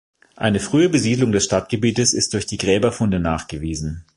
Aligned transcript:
Eine 0.35 0.59
frühe 0.59 0.89
Besiedlung 0.89 1.31
des 1.31 1.43
Stadtgebiets 1.45 2.13
ist 2.13 2.33
durch 2.33 2.47
Gräberfunde 2.47 3.19
nachgewiesen. 3.19 4.03